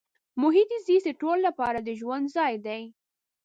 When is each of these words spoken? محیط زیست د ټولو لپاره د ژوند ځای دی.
محیط 0.41 0.69
زیست 0.85 1.05
د 1.07 1.11
ټولو 1.21 1.41
لپاره 1.47 1.79
د 1.81 1.89
ژوند 1.99 2.25
ځای 2.35 2.53
دی. 2.65 2.81